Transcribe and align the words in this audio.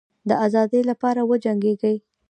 د 0.29 0.31
آزادی 0.45 0.81
لپاره 0.89 1.21
وجنګېږی. 1.29 1.95